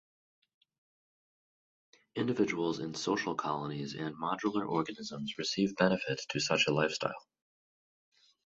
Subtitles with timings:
[2.15, 7.27] Individuals in social colonies and modular organisms receive benefit to such a lifestyle.